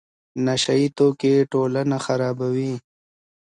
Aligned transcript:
نشه 0.45 0.73
یي 0.79 0.87
توکي 0.97 1.33
ټولنه 1.51 1.97
خرابوي. 2.05 2.73